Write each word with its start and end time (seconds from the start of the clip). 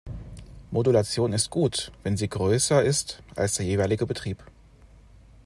Modulation 0.71 1.31
ist 1.31 1.51
gut, 1.51 1.91
wenn 2.01 2.17
sie 2.17 2.27
größer 2.27 2.81
ist 2.83 3.21
als 3.35 3.53
der 3.57 3.67
jeweilige 3.67 4.07
Betrieb. 4.07 4.43